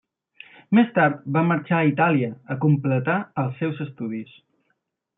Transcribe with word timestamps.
Més 0.79 0.89
tard 0.95 1.19
va 1.35 1.43
marxar 1.51 1.77
a 1.83 1.87
Itàlia 1.91 2.31
a 2.57 2.59
completar 2.65 3.21
els 3.45 3.63
seus 3.65 3.87
estudis. 3.89 4.37